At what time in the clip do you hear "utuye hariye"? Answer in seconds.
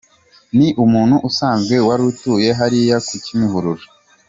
2.11-2.95